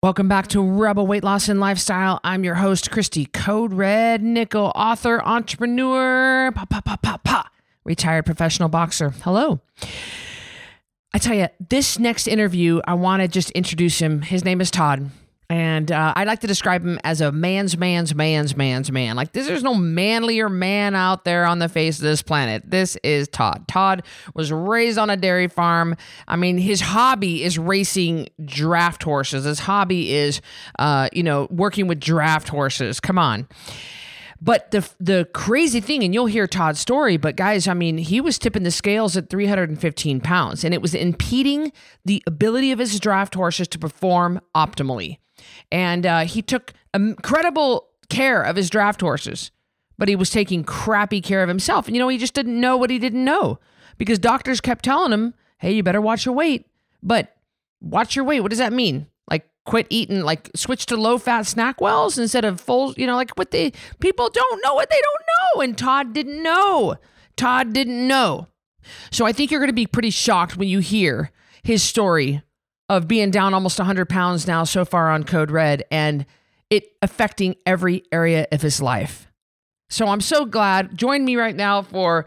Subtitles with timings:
[0.00, 2.20] Welcome back to Rebel Weight Loss and Lifestyle.
[2.22, 7.50] I'm your host, Cristy Code Red Nickel, author, entrepreneur, pa, pa, pa, pa, pa,
[7.82, 9.10] retired professional boxer.
[9.24, 9.58] Hello.
[11.12, 14.22] I tell you, this next interview, I want to just introduce him.
[14.22, 15.10] His name is Todd.
[15.50, 19.16] And uh, I like to describe him as a man's man's man's man's man.
[19.16, 22.64] Like this, there's no manlier man out there on the face of this planet.
[22.66, 23.66] This is Todd.
[23.66, 24.02] Todd
[24.34, 25.96] was raised on a dairy farm.
[26.26, 29.44] I mean, his hobby is racing draft horses.
[29.44, 30.42] His hobby is,
[30.78, 33.00] uh, you know, working with draft horses.
[33.00, 33.48] Come on.
[34.42, 38.20] But the the crazy thing, and you'll hear Todd's story, but guys, I mean, he
[38.20, 41.72] was tipping the scales at 315 pounds, and it was impeding
[42.04, 45.18] the ability of his draft horses to perform optimally.
[45.70, 49.50] And uh, he took incredible care of his draft horses,
[49.98, 51.86] but he was taking crappy care of himself.
[51.86, 53.58] And you know, he just didn't know what he didn't know
[53.98, 56.66] because doctors kept telling him, hey, you better watch your weight.
[57.02, 57.36] But
[57.80, 58.40] watch your weight.
[58.40, 59.06] What does that mean?
[59.30, 63.30] Like quit eating, like switch to low fat SnackWells instead of full, you know, like
[63.36, 65.62] what they people don't know what they don't know.
[65.62, 66.96] And Todd didn't know.
[67.36, 68.48] Todd didn't know.
[69.10, 71.30] So I think you're going to be pretty shocked when you hear
[71.62, 72.42] his story
[72.88, 76.24] of being down almost 100 pounds now so far on Code Red and
[76.70, 79.30] it affecting every area of his life.
[79.90, 80.96] So I'm so glad.
[80.96, 82.26] Join me right now for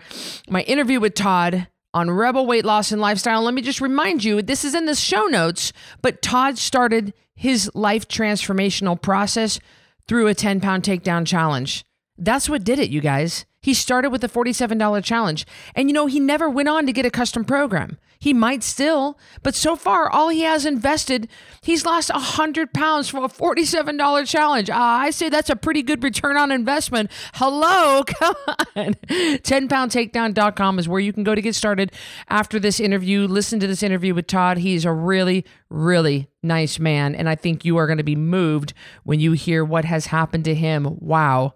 [0.50, 3.44] my interview with Todd on Rebel Weight Loss and Lifestyle.
[3.44, 7.70] Let me just remind you this is in the show notes, but Todd started his
[7.74, 9.60] life transformational process
[10.08, 11.84] through a 10 pound takedown challenge.
[12.18, 13.46] That's what did it, you guys.
[13.62, 15.46] He started with a $47 challenge.
[15.76, 17.98] And you know, he never went on to get a custom program.
[18.22, 21.28] He might still, but so far, all he has invested,
[21.64, 24.70] he's lost 100 pounds from a $47 challenge.
[24.70, 27.10] Uh, I say that's a pretty good return on investment.
[27.34, 28.36] Hello, come
[28.76, 28.94] on.
[29.10, 31.94] 10poundtakedown.com is where you can go to get started
[32.30, 33.26] after this interview.
[33.26, 34.60] Listen to this interview with Todd.
[34.60, 37.16] He's a really, really nice man.
[37.16, 40.46] And I think you are going to be moved when you hear what has happened
[40.46, 40.96] to him.
[41.00, 41.56] Wow.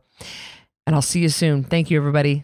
[0.87, 1.63] And I'll see you soon.
[1.63, 2.43] Thank you, everybody.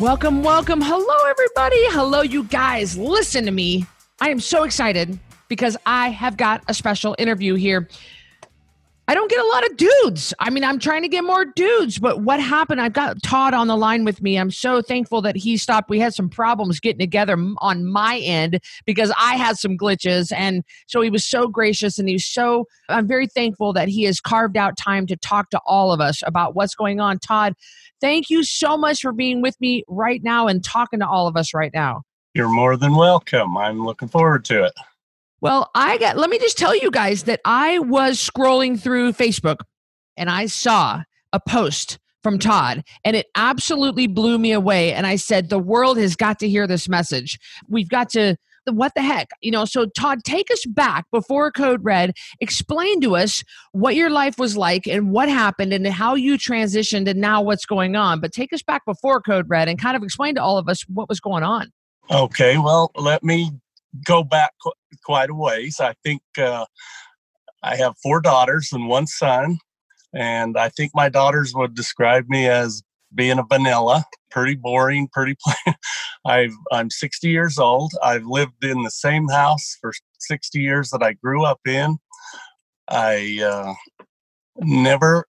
[0.00, 0.80] Welcome, welcome.
[0.80, 1.76] Hello, everybody.
[1.88, 2.96] Hello, you guys.
[2.96, 3.84] Listen to me.
[4.20, 7.88] I am so excited because I have got a special interview here.
[9.08, 10.34] I don't get a lot of dudes.
[10.38, 12.80] I mean, I'm trying to get more dudes, but what happened?
[12.80, 14.38] I've got Todd on the line with me.
[14.38, 15.90] I'm so thankful that he stopped.
[15.90, 20.30] We had some problems getting together on my end because I had some glitches.
[20.30, 24.20] And so he was so gracious and he's so, I'm very thankful that he has
[24.20, 27.18] carved out time to talk to all of us about what's going on.
[27.18, 27.54] Todd,
[28.00, 31.36] Thank you so much for being with me right now and talking to all of
[31.36, 32.02] us right now.
[32.34, 33.56] You're more than welcome.
[33.56, 34.72] I'm looking forward to it.
[35.40, 39.58] Well, I got, let me just tell you guys that I was scrolling through Facebook
[40.16, 44.92] and I saw a post from Todd, and it absolutely blew me away.
[44.92, 47.38] And I said, The world has got to hear this message.
[47.68, 48.36] We've got to
[48.76, 49.28] what the heck?
[49.40, 52.14] You know, so Todd, take us back before Code Red.
[52.40, 53.42] Explain to us
[53.72, 57.66] what your life was like and what happened and how you transitioned and now what's
[57.66, 58.20] going on.
[58.20, 60.82] But take us back before Code Red and kind of explain to all of us
[60.88, 61.70] what was going on.
[62.10, 63.50] Okay, well, let me
[64.04, 64.72] go back qu-
[65.04, 65.80] quite a ways.
[65.80, 66.64] I think uh,
[67.62, 69.58] I have four daughters and one son.
[70.14, 72.82] And I think my daughters would describe me as
[73.14, 75.76] being a vanilla, pretty boring, pretty plain.
[76.26, 77.92] I've I'm 60 years old.
[78.02, 81.98] I've lived in the same house for 60 years that I grew up in.
[82.88, 83.74] I uh,
[84.56, 85.26] never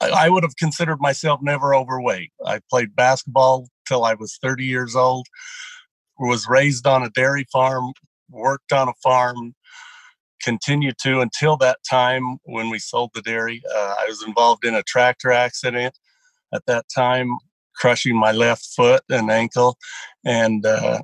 [0.00, 2.30] I would have considered myself never overweight.
[2.44, 5.26] I played basketball till I was 30 years old.
[6.18, 7.92] Was raised on a dairy farm,
[8.30, 9.54] worked on a farm,
[10.42, 13.62] continued to until that time when we sold the dairy.
[13.74, 15.98] Uh, I was involved in a tractor accident
[16.54, 17.36] at that time,
[17.76, 19.76] crushing my left foot and ankle.
[20.24, 21.02] And uh,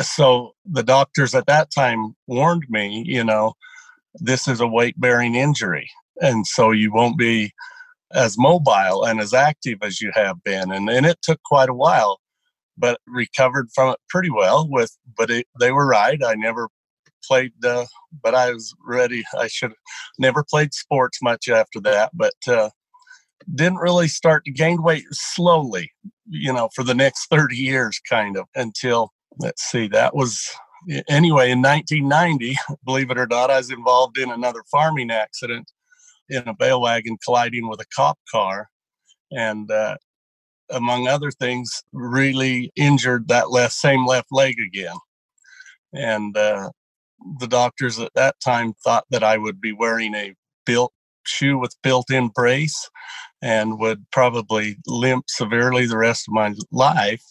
[0.00, 3.54] so the doctors at that time warned me, you know,
[4.14, 5.88] this is a weight bearing injury.
[6.20, 7.52] And so you won't be
[8.12, 10.72] as mobile and as active as you have been.
[10.72, 12.18] And, and it took quite a while,
[12.76, 16.20] but recovered from it pretty well with, but it, they were right.
[16.24, 16.68] I never
[17.24, 17.86] played, uh,
[18.22, 19.22] but I was ready.
[19.38, 19.72] I should
[20.18, 22.70] never played sports much after that, but, uh,
[23.54, 25.90] didn't really start to gain weight slowly,
[26.28, 30.50] you know, for the next 30 years, kind of until let's see, that was
[31.08, 35.70] anyway, in 1990, believe it or not, I was involved in another farming accident
[36.28, 38.68] in a bale wagon colliding with a cop car.
[39.32, 39.96] And uh,
[40.70, 44.96] among other things, really injured that left same left leg again.
[45.92, 46.70] And uh,
[47.38, 50.34] the doctors at that time thought that I would be wearing a
[50.64, 50.92] built
[51.24, 52.88] shoe with built-in brace
[53.42, 57.24] and would probably limp severely the rest of my life.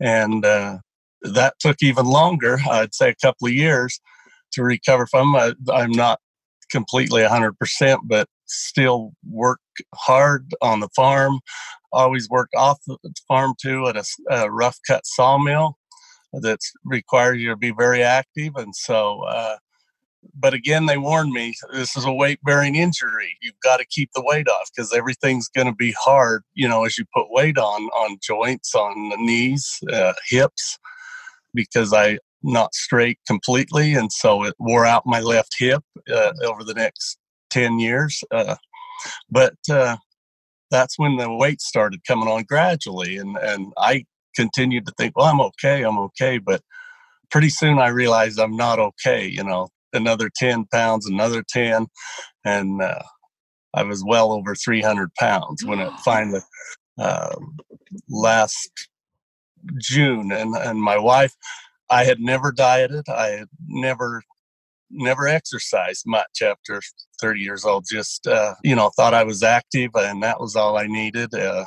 [0.00, 0.78] And uh,
[1.22, 2.58] that took even longer.
[2.70, 4.00] I'd say a couple of years
[4.52, 5.34] to recover from.
[5.34, 6.20] I, I'm not
[6.70, 9.60] completely 100%, but still work
[9.94, 11.40] hard on the farm.
[11.92, 15.78] Always worked off the farm too at a, a rough cut sawmill
[16.32, 18.52] that requires you to be very active.
[18.56, 19.56] And so, uh,
[20.34, 23.36] but again, they warned me this is a weight bearing injury.
[23.40, 26.84] You've got to keep the weight off because everything's going to be hard, you know,
[26.84, 30.78] as you put weight on on joints, on the knees, uh, hips,
[31.54, 35.82] because I not straight completely, and so it wore out my left hip
[36.12, 37.18] uh, over the next
[37.50, 38.22] ten years.
[38.30, 38.56] Uh,
[39.30, 39.96] but uh,
[40.70, 44.04] that's when the weight started coming on gradually, and and I
[44.36, 46.62] continued to think, well, I'm okay, I'm okay, but
[47.30, 49.26] pretty soon I realized I'm not okay.
[49.26, 51.86] You know, another ten pounds, another ten,
[52.44, 53.02] and uh,
[53.74, 56.40] I was well over 300 pounds when it finally
[56.98, 57.36] uh,
[58.08, 58.88] last
[59.80, 61.34] June, and and my wife
[61.90, 63.08] I had never dieted.
[63.08, 64.22] I had never
[64.90, 66.80] never exercised much after
[67.20, 67.84] 30 years old.
[67.90, 71.34] Just uh, you know, thought I was active, and that was all I needed.
[71.34, 71.64] Uh,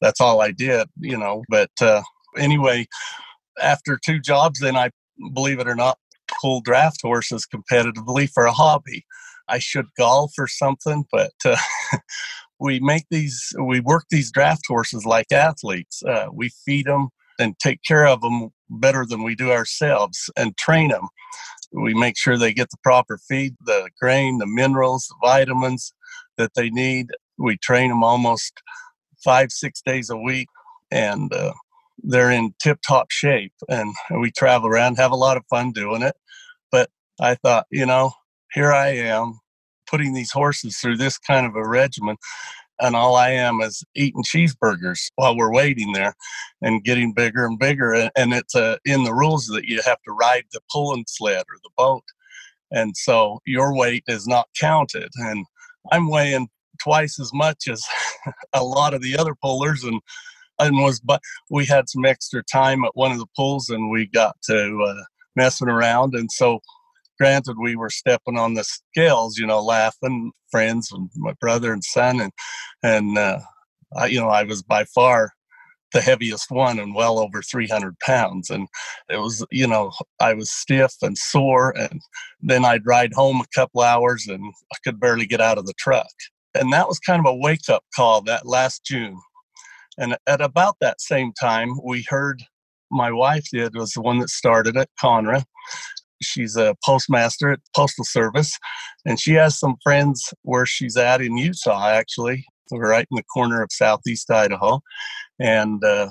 [0.00, 1.44] that's all I did, you know.
[1.48, 2.02] But uh,
[2.36, 2.86] anyway,
[3.60, 4.90] after two jobs, then I
[5.32, 5.98] believe it or not,
[6.40, 9.04] pulled draft horses competitively for a hobby.
[9.48, 11.56] I should golf or something, but uh,
[12.60, 16.02] we make these, we work these draft horses like athletes.
[16.02, 17.08] Uh, we feed them
[17.38, 21.08] and take care of them better than we do ourselves and train them.
[21.72, 25.92] We make sure they get the proper feed, the grain, the minerals, the vitamins
[26.38, 27.08] that they need.
[27.36, 28.62] We train them almost
[29.24, 30.48] five, six days a week,
[30.90, 31.52] and uh,
[31.98, 33.52] they're in tip top shape.
[33.68, 36.14] And we travel around, have a lot of fun doing it.
[37.20, 38.12] I thought, you know,
[38.52, 39.40] here I am
[39.86, 42.16] putting these horses through this kind of a regimen
[42.80, 46.14] and all I am is eating cheeseburgers while we're waiting there
[46.60, 47.92] and getting bigger and bigger.
[48.16, 51.56] And it's uh, in the rules that you have to ride the pulling sled or
[51.62, 52.04] the boat.
[52.72, 55.10] And so your weight is not counted.
[55.16, 55.46] And
[55.92, 56.48] I'm weighing
[56.82, 57.84] twice as much as
[58.52, 60.00] a lot of the other pullers and
[60.60, 61.20] and was but
[61.50, 65.02] we had some extra time at one of the pools and we got to uh,
[65.34, 66.60] messing around and so
[67.18, 71.84] granted we were stepping on the scales you know laughing friends and my brother and
[71.84, 72.32] son and
[72.82, 73.38] and uh,
[73.96, 75.32] I, you know i was by far
[75.94, 78.68] the heaviest one and well over 300 pounds and
[79.08, 82.00] it was you know i was stiff and sore and
[82.42, 85.74] then i'd ride home a couple hours and i could barely get out of the
[85.78, 86.10] truck.
[86.56, 89.18] And that was kind of a wake up call that last june.
[89.96, 92.42] And at about that same time we heard
[92.90, 95.44] my wife did was the one that started it conra
[96.22, 98.58] She's a postmaster at Postal Service,
[99.04, 103.24] and she has some friends where she's at in Utah, actually, We're right in the
[103.24, 104.80] corner of southeast Idaho,
[105.38, 106.10] and uh,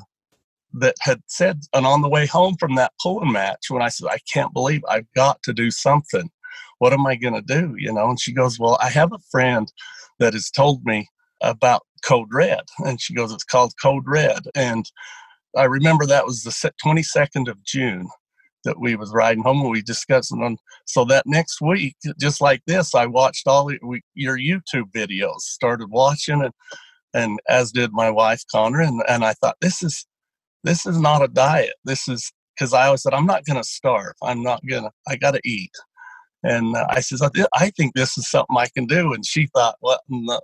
[0.73, 4.07] that had said, and on the way home from that pulling match, when I said,
[4.09, 6.29] I can't believe I've got to do something.
[6.79, 7.75] What am I going to do?
[7.77, 9.71] You know, and she goes, Well, I have a friend
[10.19, 11.07] that has told me
[11.41, 14.86] about Code Red, and she goes, It's called Code Red, and
[15.55, 18.07] I remember that was the 22nd of June
[18.65, 20.58] that we was riding home and we discussing them.
[20.86, 23.72] So that next week, just like this, I watched all
[24.15, 26.53] your YouTube videos, started watching it,
[27.13, 28.82] and as did my wife Connor.
[28.82, 30.05] And, and I thought this is
[30.63, 31.75] this is not a diet.
[31.86, 34.13] This is because I always said I'm not going to starve.
[34.24, 34.91] I'm not gonna.
[35.08, 35.72] I got to eat.
[36.43, 39.13] And uh, I says I I think this is something I can do.
[39.13, 39.75] And she thought,
[40.10, 40.41] no,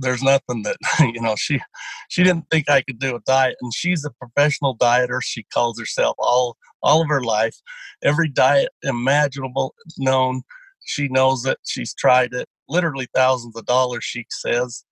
[0.00, 1.60] there's nothing that you know she
[2.08, 5.20] she didn't think I could do a diet and she's a professional dieter.
[5.22, 7.56] She calls herself all all of her life.
[8.02, 10.42] Every diet imaginable known
[10.84, 11.58] she knows it.
[11.66, 12.48] She's tried it.
[12.68, 14.84] Literally thousands of dollars she says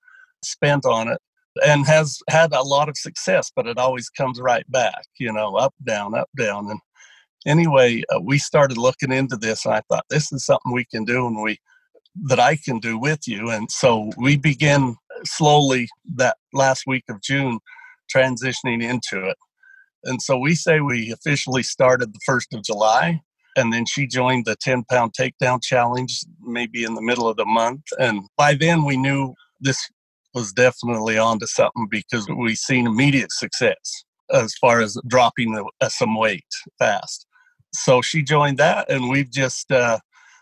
[0.44, 1.18] spent on it
[1.64, 5.56] and has had a lot of success but it always comes right back you know
[5.56, 6.70] up down up down.
[6.70, 6.80] And
[7.46, 11.04] anyway uh, we started looking into this and i thought this is something we can
[11.04, 11.58] do and we
[12.25, 13.50] that I can do with you.
[13.50, 17.58] And so we begin slowly that last week of June
[18.14, 19.37] transitioning into it.
[20.04, 23.20] And so we say we officially started the 1st of July.
[23.56, 27.44] And then she joined the 10 pound takedown challenge maybe in the middle of the
[27.44, 27.82] month.
[27.98, 29.88] And by then we knew this
[30.34, 35.88] was definitely onto something because we've seen immediate success as far as dropping the, uh,
[35.88, 36.44] some weight
[36.78, 37.26] fast.
[37.72, 39.98] so she joined that, and we've just uh,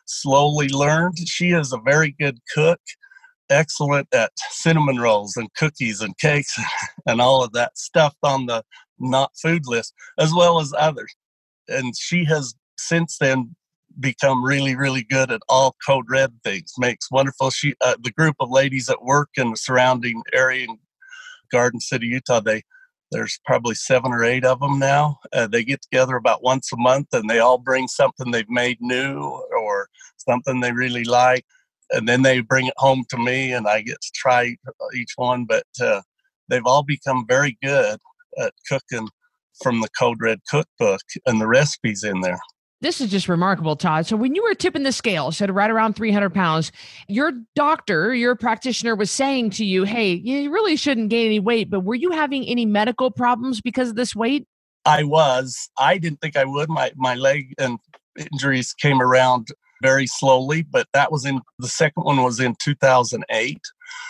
[0.07, 1.19] slowly learned.
[1.27, 2.81] She is a very good cook,
[3.51, 6.59] excellent at cinnamon rolls and cookies and cakes
[7.07, 8.63] and all of that stuff on the
[8.99, 11.15] not food list, as well as others.
[11.69, 13.55] And she has since then
[13.99, 16.73] become really, really good at all code red things.
[16.79, 17.51] Makes wonderful.
[17.51, 20.79] She, uh, the group of ladies at work in the surrounding area in
[21.51, 22.63] Garden City, Utah, they
[23.13, 25.19] there's probably seven or eight of them now.
[25.33, 28.79] Uh, they get together about once a month, and they all bring something they've made
[28.81, 29.19] new
[29.59, 31.45] or something they really like,
[31.91, 34.57] and then they bring it home to me, and I get to try
[34.95, 35.45] each one.
[35.45, 36.03] But uh,
[36.49, 37.99] they've all become very good
[38.39, 39.09] at cooking
[39.63, 42.41] from the Code Red cookbook and the recipes in there.
[42.83, 44.07] This is just remarkable, Todd.
[44.07, 46.73] So, when you were tipping the scale, said right around 300 pounds,
[47.09, 51.71] your doctor, your practitioner was saying to you, Hey, you really shouldn't gain any weight,
[51.71, 54.47] but were you having any medical problems because of this weight?
[54.85, 55.71] I was.
[55.79, 56.69] I didn't think I would.
[56.69, 57.79] My, my leg and
[58.33, 59.49] injuries came around
[59.83, 63.59] very slowly, but that was in the second one was in 2008.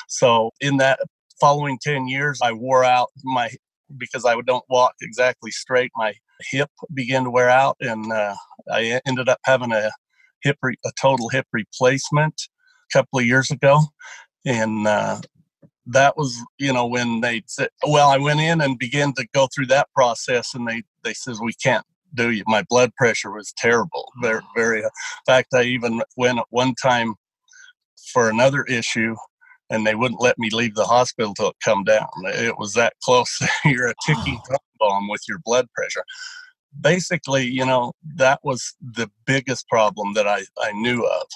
[0.09, 0.99] So, in that
[1.41, 3.49] following 10 years, I wore out my
[3.97, 5.93] because I don't walk exactly straight.
[5.97, 6.15] My
[6.51, 8.35] hip began to wear out, and uh,
[8.71, 9.91] I ended up having a
[10.43, 12.35] hip re- a total hip replacement
[12.91, 13.81] a couple of years ago,
[14.45, 15.21] and uh,
[15.87, 19.49] that was you know when they said, well, I went in and began to go
[19.55, 22.45] through that process, and they they says we can't do you.
[22.47, 24.83] My blood pressure was terrible, very very.
[24.83, 24.91] In
[25.27, 27.15] fact, I even went at one time
[28.13, 29.15] for another issue
[29.71, 32.09] and they wouldn't let me leave the hospital till it come down.
[32.25, 33.39] It was that close.
[33.65, 36.05] You're a ticking time bomb with your blood pressure.
[36.81, 41.27] Basically, you know, that was the biggest problem that I, I knew of.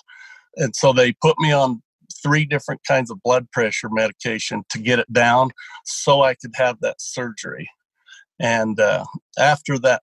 [0.56, 1.82] And so they put me on
[2.23, 5.50] three different kinds of blood pressure medication to get it down
[5.85, 7.68] so I could have that surgery.
[8.38, 9.04] And uh,
[9.38, 10.02] after that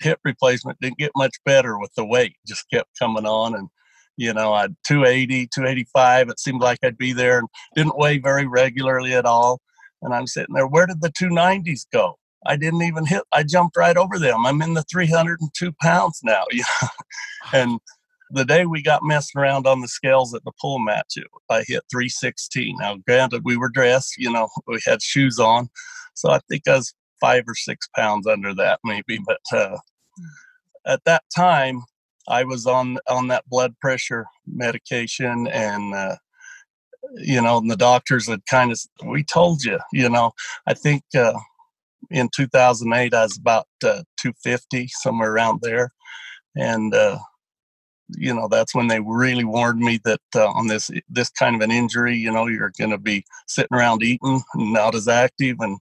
[0.00, 3.54] hip replacement, didn't get much better with the weight, just kept coming on.
[3.54, 3.68] And
[4.16, 6.28] you know, I'd 280, 285.
[6.28, 9.60] It seemed like I'd be there and didn't weigh very regularly at all.
[10.02, 12.18] And I'm sitting there, where did the 290s go?
[12.46, 14.46] I didn't even hit, I jumped right over them.
[14.46, 16.44] I'm in the 302 pounds now.
[17.52, 17.78] and
[18.30, 21.18] the day we got messing around on the scales at the pool match,
[21.50, 22.76] I hit 316.
[22.78, 25.68] Now, granted, we were dressed, you know, we had shoes on.
[26.14, 29.18] So I think I was five or six pounds under that, maybe.
[29.24, 29.78] But uh,
[30.86, 31.82] at that time,
[32.28, 36.16] I was on on that blood pressure medication, and uh,
[37.16, 40.32] you know, and the doctors had kind of we told you, you know,
[40.66, 41.32] I think uh,
[42.10, 45.92] in 2008 I was about uh, 250 somewhere around there,
[46.56, 47.18] and uh,
[48.16, 51.62] you know that's when they really warned me that uh, on this this kind of
[51.62, 55.56] an injury, you know, you're going to be sitting around eating, and not as active,
[55.60, 55.78] and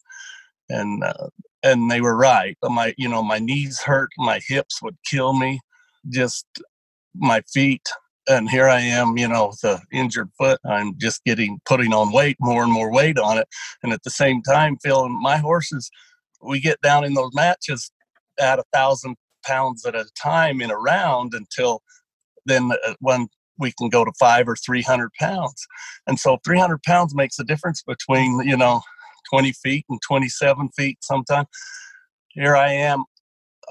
[0.69, 1.29] and uh,
[1.63, 2.57] and they were right.
[2.63, 5.59] My you know my knees hurt, my hips would kill me
[6.09, 6.45] just
[7.15, 7.87] my feet
[8.29, 10.59] and here I am, you know, with the injured foot.
[10.63, 13.47] I'm just getting putting on weight, more and more weight on it,
[13.83, 15.89] and at the same time, feeling my horses.
[16.41, 17.91] We get down in those matches
[18.39, 19.15] at a thousand
[19.45, 21.81] pounds at a time in a round until
[22.45, 23.27] then uh, when
[23.57, 25.65] we can go to five or three hundred pounds,
[26.07, 28.81] and so three hundred pounds makes a difference between you know
[29.29, 30.97] twenty feet and twenty seven feet.
[31.01, 31.47] Sometimes
[32.29, 33.03] here I am,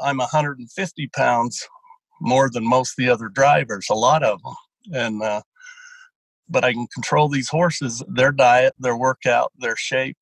[0.02, 1.66] I'm 150 pounds
[2.20, 4.54] more than most the other drivers, a lot of them.
[4.92, 5.42] And, uh,
[6.48, 10.16] but I can control these horses, their diet, their workout, their shape,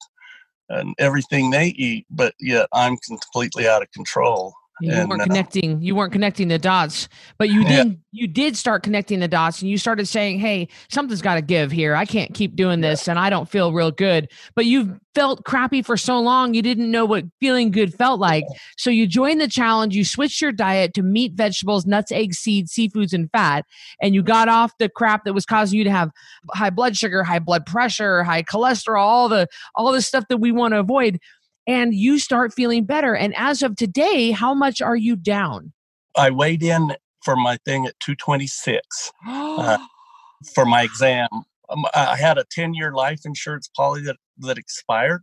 [0.68, 4.54] and everything they eat, but yet I'm completely out of control.
[4.80, 5.80] You and, weren't uh, connecting.
[5.80, 7.84] You weren't connecting the dots, but you yeah.
[7.84, 8.00] did.
[8.12, 11.70] You did start connecting the dots, and you started saying, "Hey, something's got to give
[11.70, 11.94] here.
[11.94, 15.80] I can't keep doing this, and I don't feel real good." But you've felt crappy
[15.80, 18.44] for so long, you didn't know what feeling good felt like.
[18.76, 19.96] So you joined the challenge.
[19.96, 23.64] You switched your diet to meat, vegetables, nuts, eggs, seeds, seafoods, and fat,
[24.02, 26.10] and you got off the crap that was causing you to have
[26.50, 30.52] high blood sugar, high blood pressure, high cholesterol, all the all the stuff that we
[30.52, 31.18] want to avoid
[31.66, 33.14] and you start feeling better.
[33.14, 35.72] And as of today, how much are you down?
[36.16, 36.94] I weighed in
[37.24, 39.78] for my thing at 226 uh,
[40.54, 41.28] for my exam.
[41.68, 45.22] Um, I had a 10 year life insurance policy that, that expired.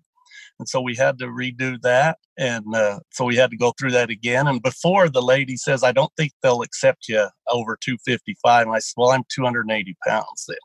[0.60, 2.18] And so we had to redo that.
[2.38, 4.48] And uh, so we had to go through that again.
[4.48, 8.68] And before the lady says, I don't think they'll accept you over 255.
[8.68, 10.58] And I said, Well, I'm 280 pounds then.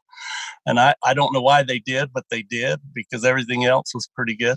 [0.67, 4.09] And I, I don't know why they did, but they did because everything else was
[4.15, 4.57] pretty good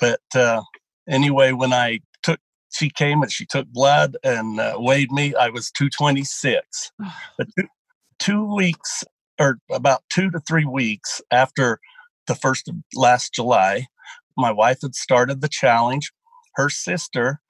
[0.00, 0.62] but uh,
[1.08, 2.40] anyway, when I took,
[2.72, 5.34] she came and she took blood and uh, weighed me.
[5.34, 6.92] I was 226.
[7.38, 7.68] but two,
[8.18, 9.04] two weeks
[9.38, 11.78] or about two to three weeks after
[12.26, 13.86] the first of last July,
[14.36, 16.12] my wife had started the challenge.
[16.56, 17.40] Her sister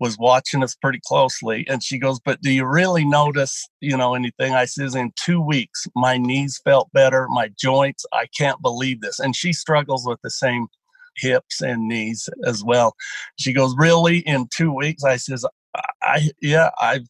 [0.00, 4.14] was watching us pretty closely and she goes but do you really notice you know
[4.14, 9.00] anything i says in two weeks my knees felt better my joints i can't believe
[9.00, 10.66] this and she struggles with the same
[11.16, 12.94] hips and knees as well
[13.38, 15.44] she goes really in two weeks i says
[16.02, 17.06] I yeah, I've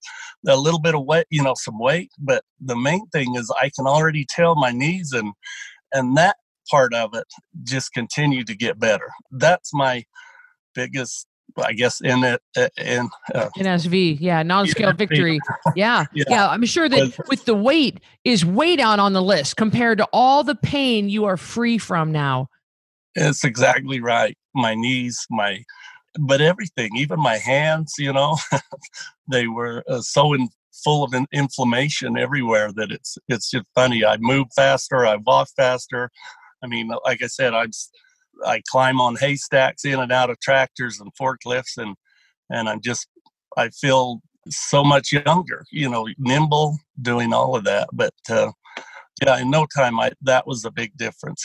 [0.47, 3.71] a little bit of weight, you know, some weight, but the main thing is I
[3.75, 5.33] can already tell my knees and
[5.93, 6.37] and that
[6.71, 7.27] part of it
[7.63, 9.11] just continued to get better.
[9.31, 10.05] That's my
[10.75, 12.43] biggest I guess in it
[12.77, 15.39] in uh, NSV, yeah, non-scale victory,
[15.77, 16.49] yeah, yeah, yeah.
[16.49, 20.43] I'm sure that with the weight is way down on the list compared to all
[20.43, 22.49] the pain you are free from now.
[23.15, 24.37] It's exactly right.
[24.55, 25.63] My knees, my
[26.21, 28.39] but everything, even my hands, you know,
[29.31, 30.49] they were uh, so in,
[30.85, 34.05] full of in, inflammation everywhere that it's it's just funny.
[34.05, 36.11] I move faster, I walk faster.
[36.63, 37.71] I mean, like I said, I'm
[38.45, 41.97] I climb on haystacks in and out of tractors and forklifts, and
[42.51, 43.09] and I'm just
[43.57, 47.89] I feel so much younger, you know, nimble, doing all of that.
[47.93, 48.53] But uh,
[49.23, 51.45] yeah, in no time, I that was a big difference.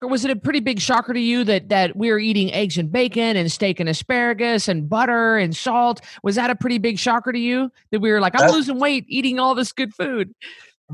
[0.00, 2.78] Or was it a pretty big shocker to you that that we were eating eggs
[2.78, 6.00] and bacon and steak and asparagus and butter and salt?
[6.22, 8.78] Was that a pretty big shocker to you that we were like, I'm that's, losing
[8.78, 10.32] weight eating all this good food?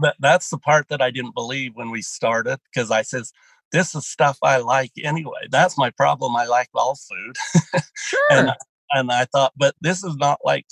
[0.00, 3.32] That, that's the part that I didn't believe when we started because I says
[3.72, 5.48] this is stuff I like anyway.
[5.50, 6.34] That's my problem.
[6.36, 7.36] I like all food.
[7.96, 8.20] Sure.
[8.30, 8.52] and
[8.90, 10.66] and I thought, but this is not like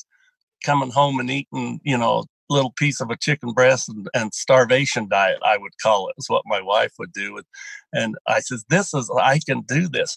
[0.65, 5.09] coming home and eating, you know, little piece of a chicken breast and, and, starvation
[5.09, 7.37] diet, I would call it, is what my wife would do.
[7.37, 7.47] And,
[7.92, 10.16] and I says, This is, I can do this.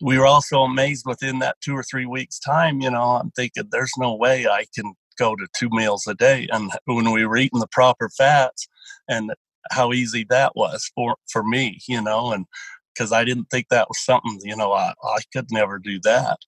[0.00, 2.80] We were also amazed within that two or three weeks' time.
[2.80, 6.48] You know, I'm thinking, there's no way I can go to two meals a day.
[6.50, 8.66] And when we were eating the proper fats
[9.08, 9.32] and
[9.70, 12.46] how easy that was for, for me, you know, and
[12.94, 16.38] because I didn't think that was something, you know, I, I could never do that.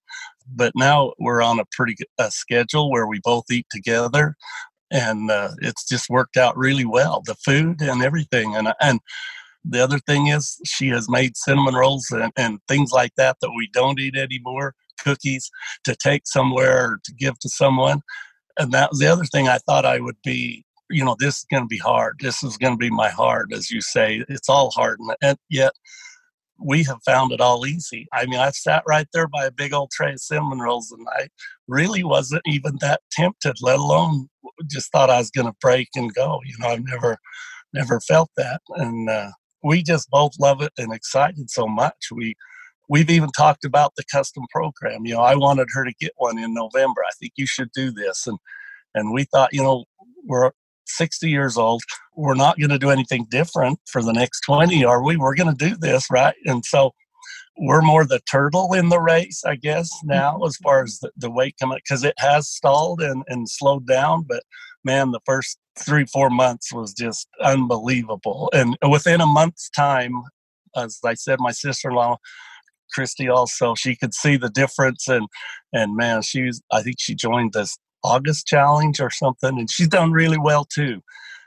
[0.48, 4.36] But now we're on a pretty a schedule where we both eat together
[4.90, 9.00] and uh, it's just worked out really well the food and everything and and
[9.68, 13.50] the other thing is she has made cinnamon rolls and, and things like that that
[13.56, 15.50] we don't eat anymore cookies
[15.84, 18.00] to take somewhere or to give to someone
[18.58, 21.46] and that was the other thing i thought i would be you know this is
[21.50, 24.48] going to be hard this is going to be my hard as you say it's
[24.48, 25.72] all hard and yet
[26.58, 28.06] we have found it all easy.
[28.12, 31.06] I mean, I've sat right there by a big old tray of cinnamon rolls and
[31.18, 31.28] I
[31.68, 34.28] really wasn't even that tempted, let alone
[34.70, 36.40] just thought I was going to break and go.
[36.44, 37.18] You know, I've never,
[37.72, 38.60] never felt that.
[38.70, 39.30] And uh,
[39.62, 42.08] we just both love it and excited so much.
[42.10, 42.34] We,
[42.88, 45.04] we've even talked about the custom program.
[45.04, 47.02] You know, I wanted her to get one in November.
[47.02, 48.26] I think you should do this.
[48.26, 48.38] And,
[48.94, 49.84] and we thought, you know,
[50.24, 50.52] we're
[50.88, 51.82] 60 years old.
[52.14, 55.16] We're not going to do anything different for the next 20, are we?
[55.16, 56.34] We're going to do this, right?
[56.44, 56.92] And so
[57.58, 60.46] we're more the turtle in the race, I guess, now mm-hmm.
[60.46, 64.24] as far as the, the weight coming, because it has stalled and, and slowed down.
[64.28, 64.42] But
[64.84, 68.50] man, the first three, four months was just unbelievable.
[68.52, 70.12] And within a month's time,
[70.76, 72.18] as I said, my sister in law,
[72.92, 75.08] Christy also, she could see the difference.
[75.08, 75.26] And,
[75.72, 80.12] and man, she's, I think she joined this August challenge or something, and she's done
[80.12, 81.02] really well too.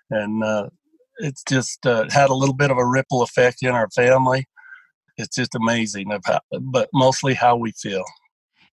[0.09, 0.69] And uh,
[1.19, 4.45] it's just uh, had a little bit of a ripple effect in our family.
[5.17, 8.03] It's just amazing, about, but mostly how we feel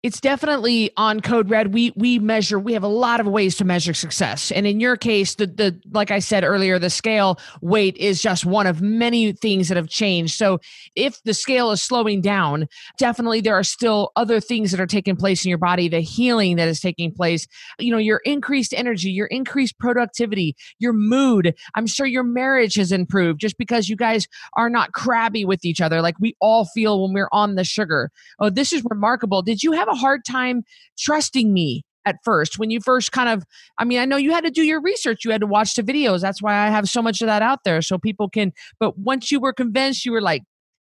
[0.03, 1.73] it's definitely on code red.
[1.73, 4.53] We we measure we have a lot of ways to measure success.
[4.53, 8.45] And in your case the the like i said earlier the scale weight is just
[8.45, 10.35] one of many things that have changed.
[10.35, 10.61] So
[10.95, 15.17] if the scale is slowing down definitely there are still other things that are taking
[15.17, 17.49] place in your body the healing that is taking place.
[17.79, 21.55] You know your increased energy your increased productivity your mood.
[21.75, 25.81] I'm sure your marriage has improved just because you guys are not crabby with each
[25.81, 26.03] other.
[26.03, 28.11] Like we all feel when we're on the sugar.
[28.39, 29.43] Oh this is remarkable.
[29.43, 30.63] Did you have have a hard time
[30.99, 33.45] trusting me at first when you first kind of
[33.79, 35.83] i mean i know you had to do your research you had to watch the
[35.83, 38.97] videos that's why i have so much of that out there so people can but
[38.99, 40.43] once you were convinced you were like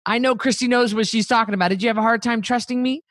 [0.04, 1.68] i know cristy knows what she's talking about.
[1.68, 3.02] Did you have a hard time trusting me?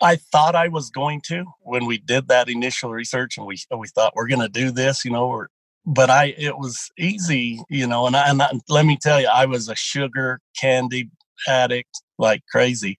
[0.00, 3.86] I thought i was going to when we did that initial research and we we
[3.88, 5.46] thought we're going to do this you know
[5.86, 9.28] but i it was easy you know and, I, and I, let me tell you
[9.32, 11.10] i was a sugar candy
[11.46, 12.96] addict like crazy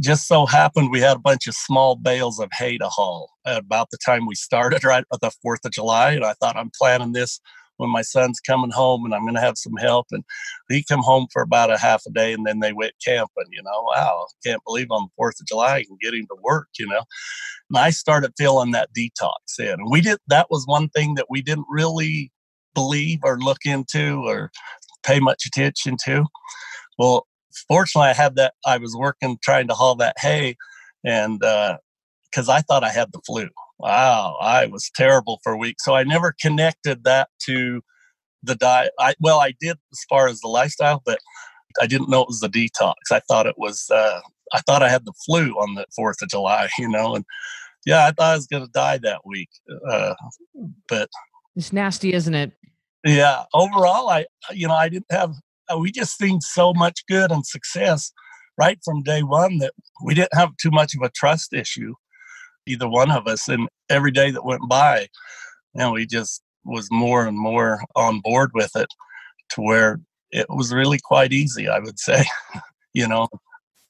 [0.00, 3.58] just so happened we had a bunch of small bales of hay to haul at
[3.58, 6.70] about the time we started right at the fourth of july and i thought i'm
[6.78, 7.40] planning this
[7.76, 10.24] when my son's coming home and i'm going to have some help and
[10.68, 13.62] he come home for about a half a day and then they went camping you
[13.62, 13.82] know?
[13.94, 16.86] Wow can't believe on the fourth of july i can get him to work you
[16.86, 17.02] know?
[17.70, 21.26] And i started feeling that detox in and we did that was one thing that
[21.28, 22.30] we didn't really
[22.74, 24.50] believe or look into or
[25.02, 26.24] pay much attention to.
[26.98, 27.26] Well
[27.68, 28.54] fortunately, I had that.
[28.64, 30.56] I was working trying to haul that hay,
[31.04, 31.78] and uh,
[32.30, 33.48] because I thought I had the flu.
[33.78, 35.76] Wow, I was terrible for a week.
[35.80, 37.82] So I never connected that to
[38.42, 38.92] the diet.
[38.98, 41.18] I well, I did as far as the lifestyle, but
[41.80, 42.94] I didn't know it was the detox.
[43.10, 43.90] I thought it was.
[43.90, 44.20] Uh,
[44.52, 47.24] I thought I had the flu on the Fourth of July, you know, and
[47.86, 49.50] yeah, I thought I was going to die that week.
[49.88, 50.14] Uh,
[50.88, 51.08] but
[51.56, 52.52] it's nasty, isn't it?
[53.04, 53.44] Yeah.
[53.52, 55.34] Overall, I you know I didn't have.
[55.78, 58.12] We just seen so much good and success
[58.58, 59.72] right from day one that
[60.04, 61.94] we didn't have too much of a trust issue,
[62.66, 63.48] either one of us.
[63.48, 65.08] And every day that went by,
[65.74, 68.88] you know, we just was more and more on board with it
[69.50, 72.24] to where it was really quite easy, I would say,
[72.94, 73.28] you know.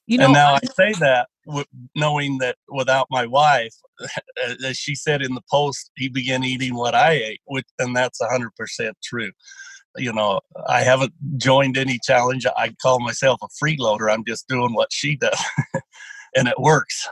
[0.05, 1.27] You know, and now I, I say that
[1.95, 3.73] knowing that without my wife,
[4.65, 8.19] as she said in the post, he began eating what I ate, which, and that's
[8.21, 8.49] 100%
[9.03, 9.31] true.
[9.95, 12.45] You know, I haven't joined any challenge.
[12.57, 14.11] I call myself a freeloader.
[14.11, 15.39] I'm just doing what she does,
[16.35, 17.07] and it works.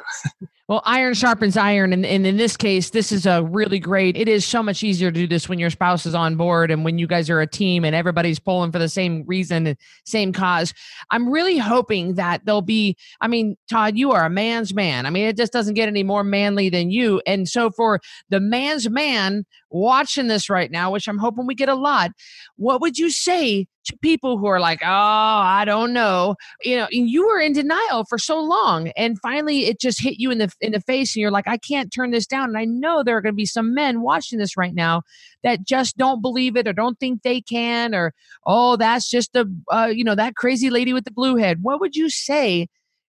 [0.72, 1.92] Well, iron sharpens iron.
[1.92, 4.16] And, and in this case, this is a really great.
[4.16, 6.86] It is so much easier to do this when your spouse is on board and
[6.86, 10.32] when you guys are a team and everybody's pulling for the same reason, and same
[10.32, 10.74] cause.
[11.10, 15.06] I'm really hoping that there'll be, I mean, Todd, you are a man's man.
[15.06, 17.22] I mean, it just doesn't get any more manly than you.
[17.28, 21.70] And so for the man's man watching this right now, which I'm hoping we get
[21.70, 22.12] a lot,
[22.58, 26.36] what would you say to people who are like, oh, I don't know.
[26.64, 28.90] You know, you were in denial for so long.
[28.90, 31.58] And finally it just hit you in the in the face and you're like, I
[31.58, 32.50] can't turn this down.
[32.50, 35.02] And I know there are gonna be some men watching this right now
[35.44, 38.14] that just don't believe it or don't think they can, or
[38.46, 41.60] oh, that's just the uh, you know, that crazy lady with the blue head.
[41.62, 42.68] What would you say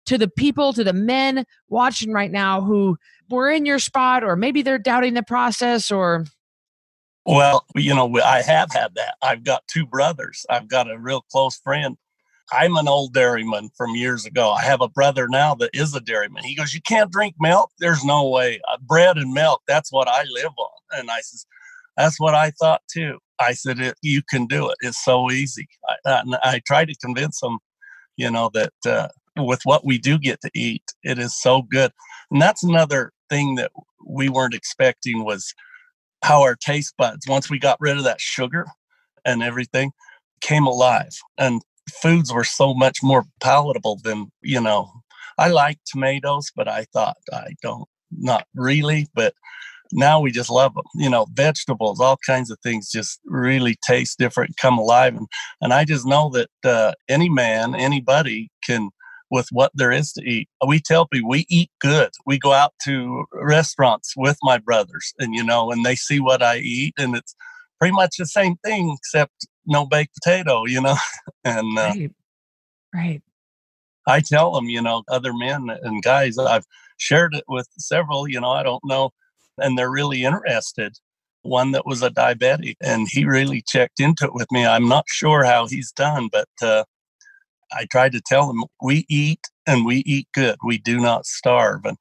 [0.06, 2.96] to the people, to the men watching right now who
[3.30, 6.24] were in your spot, or maybe they're doubting the process or
[7.28, 9.16] well, you know, I have had that.
[9.20, 10.46] I've got two brothers.
[10.48, 11.98] I've got a real close friend.
[12.50, 14.50] I'm an old dairyman from years ago.
[14.50, 16.44] I have a brother now that is a dairyman.
[16.44, 17.70] He goes, You can't drink milk?
[17.80, 18.60] There's no way.
[18.72, 20.98] Uh, bread and milk, that's what I live on.
[20.98, 21.44] And I says,
[21.98, 23.18] That's what I thought too.
[23.38, 24.78] I said, You can do it.
[24.80, 25.68] It's so easy.
[26.06, 27.58] I, I try to convince them,
[28.16, 31.92] you know, that uh, with what we do get to eat, it is so good.
[32.30, 33.70] And that's another thing that
[34.06, 35.52] we weren't expecting was
[36.22, 38.66] how our taste buds, once we got rid of that sugar
[39.24, 39.92] and everything,
[40.40, 41.12] came alive.
[41.36, 41.62] And
[42.02, 44.90] foods were so much more palatable than, you know,
[45.38, 49.06] I like tomatoes, but I thought I don't, not really.
[49.14, 49.34] But
[49.92, 50.84] now we just love them.
[50.94, 55.16] You know, vegetables, all kinds of things just really taste different, come alive.
[55.16, 55.26] And,
[55.60, 58.90] and I just know that uh, any man, anybody can
[59.30, 60.48] with what there is to eat.
[60.66, 62.10] We tell people we eat good.
[62.26, 66.42] We go out to restaurants with my brothers, and you know, and they see what
[66.42, 67.34] I eat, and it's
[67.78, 70.96] pretty much the same thing except no baked potato, you know.
[71.44, 72.10] and uh, right.
[72.94, 73.22] right.
[74.06, 76.64] I tell them, you know, other men and guys, I've
[76.96, 79.10] shared it with several, you know, I don't know,
[79.58, 80.96] and they're really interested.
[81.42, 84.66] One that was a diabetic, and he really checked into it with me.
[84.66, 86.84] I'm not sure how he's done, but uh,
[87.72, 90.56] I tried to tell them we eat and we eat good.
[90.64, 91.96] We do not starve, and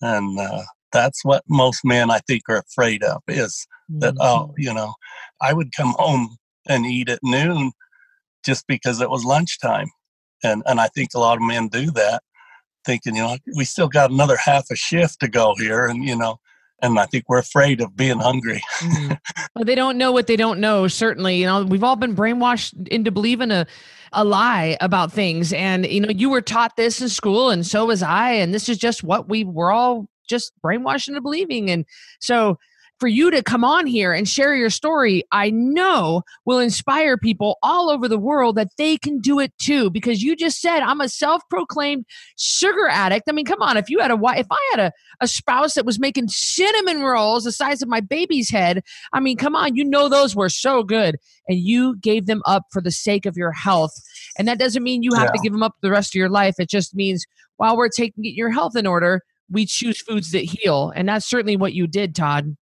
[0.00, 4.00] and uh, that's what most men I think are afraid of is mm-hmm.
[4.00, 4.94] that oh you know
[5.40, 6.36] I would come home
[6.68, 7.72] and eat at noon
[8.44, 9.88] just because it was lunchtime,
[10.42, 12.22] and and I think a lot of men do that,
[12.84, 16.16] thinking you know we still got another half a shift to go here, and you
[16.16, 16.38] know
[16.82, 18.62] and I think we're afraid of being hungry.
[18.78, 19.14] mm-hmm.
[19.54, 20.86] Well, they don't know what they don't know.
[20.86, 23.66] Certainly, you know, we've all been brainwashed into believing a
[24.12, 27.86] a lie about things, and you know, you were taught this in school, and so
[27.86, 31.84] was I, and this is just what we were all just brainwashed into believing, and
[32.20, 32.58] so
[32.98, 37.58] for you to come on here and share your story, I know will inspire people
[37.62, 39.90] all over the world that they can do it too.
[39.90, 42.06] Because you just said, I'm a self proclaimed
[42.38, 43.28] sugar addict.
[43.28, 45.74] I mean, come on, if you had a wife, if I had a, a spouse
[45.74, 48.82] that was making cinnamon rolls the size of my baby's head,
[49.12, 51.16] I mean, come on, you know those were so good.
[51.48, 53.92] And you gave them up for the sake of your health.
[54.38, 55.32] And that doesn't mean you have yeah.
[55.32, 56.56] to give them up the rest of your life.
[56.58, 57.24] It just means
[57.56, 60.92] while we're taking your health in order, we choose foods that heal.
[60.94, 62.56] And that's certainly what you did, Todd.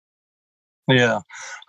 [0.91, 1.21] Yeah.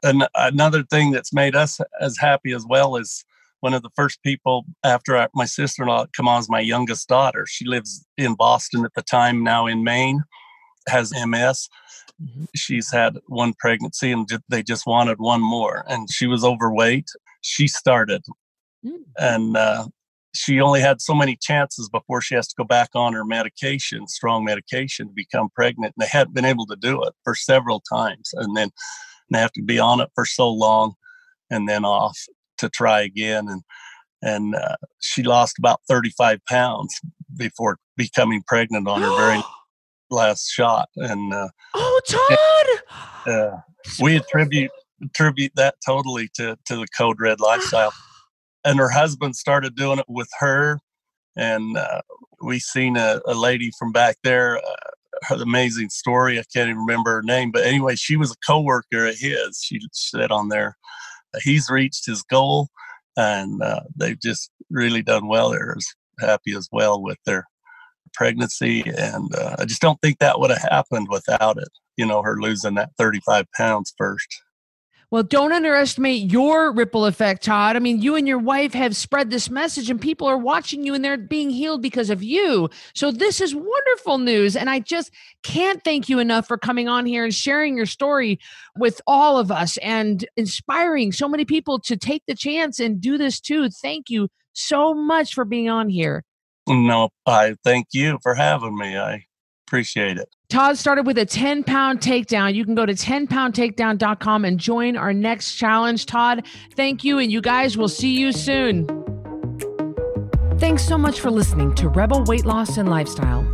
[0.04, 3.24] And another thing that's made us as happy as well is
[3.62, 7.46] one of the first people after I, my sister-in-law come on is my youngest daughter.
[7.48, 10.24] She lives in Boston at the time, now in Maine,
[10.88, 11.70] has MS.
[12.22, 12.46] Mm-hmm.
[12.56, 15.86] She's had one pregnancy and they just wanted one more.
[15.88, 17.10] And she was overweight.
[17.42, 18.24] She started.
[18.86, 19.02] Mm-hmm.
[19.18, 19.88] And uh,
[20.34, 24.08] she only had so many chances before she has to go back on her medication,
[24.08, 25.94] strong medication, to become pregnant.
[25.98, 28.32] And they hadn't been able to do it for several times.
[28.34, 28.70] And then
[29.36, 30.94] they have to be on it for so long
[31.50, 32.18] and then off
[32.58, 33.48] to try again.
[33.48, 33.62] And
[34.22, 37.00] and uh, she lost about 35 pounds
[37.36, 39.42] before becoming pregnant on her very
[40.10, 43.58] last shot, and uh, oh, Todd, uh,
[44.02, 44.72] we attribute
[45.04, 47.94] attribute that totally to to the code red lifestyle.
[48.64, 50.80] and her husband started doing it with her,
[51.36, 52.02] and uh,
[52.44, 54.62] we seen a, a, lady from back there.
[55.14, 56.40] Uh, her amazing story.
[56.40, 59.62] I can't even remember her name, but anyway, she was a coworker of his.
[59.64, 60.78] She said on there,
[61.42, 62.70] he's reached his goal,
[63.18, 65.52] and uh, they've just really done well.
[65.52, 65.88] They're as
[66.20, 67.46] happy as well with their
[68.14, 71.70] pregnancy, and uh, I just don't think that would have happened without it.
[71.98, 74.28] You know, her losing that 35 pounds first.
[75.12, 77.76] Well, don't underestimate your ripple effect, Todd.
[77.76, 80.94] I mean, you and your wife have spread this message, and people are watching you
[80.94, 82.70] and they're being healed because of you.
[82.96, 84.56] So, this is wonderful news.
[84.56, 85.12] And I just
[85.44, 88.40] can't thank you enough for coming on here and sharing your story
[88.78, 93.18] with all of us and inspiring so many people to take the chance and do
[93.18, 93.70] this too.
[93.70, 96.24] Thank you so much for being on here.
[96.70, 98.98] No, I thank you for having me.
[98.98, 99.26] I
[99.68, 100.30] appreciate it.
[100.52, 102.54] Todd started with a 10 pound takedown.
[102.54, 106.06] You can go to 10poundtakedown.com and join our next challenge.
[106.06, 107.20] Todd, thank you.
[107.20, 108.86] And you guys will see you soon.
[110.60, 113.48] Thanks so much for listening to Rebel Weight Loss and Lifestyle.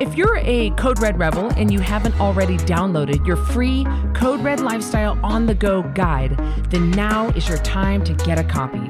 [0.00, 4.60] If you're a Code Red Rebel and you haven't already downloaded your free Code Red
[4.60, 6.36] Lifestyle on the Go guide,
[6.68, 8.86] then now is your time to get a copy.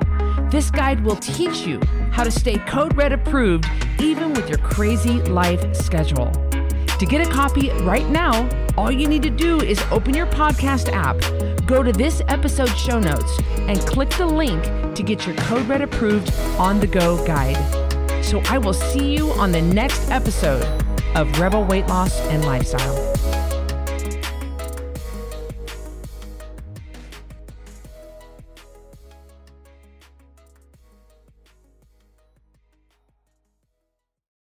[0.50, 3.66] This guide will teach you how to stay Code Red approved
[4.00, 6.32] even with your crazy life schedule.
[6.98, 10.92] To get a copy right now, all you need to do is open your podcast
[10.92, 11.16] app,
[11.66, 14.62] go to this episode show notes, and click the link
[14.94, 17.56] to get your Code Red approved on the go guide.
[18.24, 20.64] So I will see you on the next episode
[21.16, 23.03] of Rebel Weight Loss and Lifestyle.